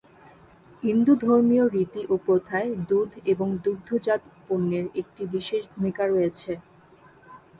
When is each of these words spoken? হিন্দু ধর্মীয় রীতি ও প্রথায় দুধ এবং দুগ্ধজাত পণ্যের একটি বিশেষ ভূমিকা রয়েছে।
হিন্দু 0.83 1.13
ধর্মীয় 1.23 1.65
রীতি 1.67 2.01
ও 2.09 2.23
প্রথায় 2.25 2.69
দুধ 2.89 3.09
এবং 3.31 3.47
দুগ্ধজাত 3.63 4.21
পণ্যের 4.45 4.85
একটি 5.01 5.23
বিশেষ 5.33 5.61
ভূমিকা 5.73 6.03
রয়েছে। 6.05 6.51